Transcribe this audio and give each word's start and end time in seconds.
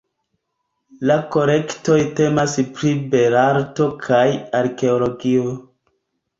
La 1.09 1.17
kolektoj 1.35 1.99
temas 2.21 2.57
pri 2.79 2.95
belarto 3.13 3.89
kaj 4.09 4.25
arkeologio. 4.65 5.57